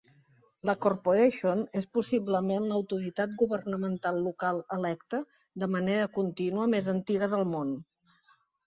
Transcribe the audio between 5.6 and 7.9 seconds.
de manera contínua més antiga del món.